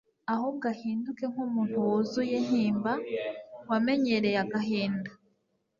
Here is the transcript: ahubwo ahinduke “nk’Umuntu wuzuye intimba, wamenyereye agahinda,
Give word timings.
ahubwo 0.33 0.65
ahinduke 0.73 1.23
“nk’Umuntu 1.31 1.75
wuzuye 1.85 2.33
intimba, 2.41 2.91
wamenyereye 3.69 4.37
agahinda, 4.45 5.11